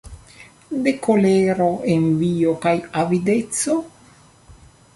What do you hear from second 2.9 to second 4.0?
avideco?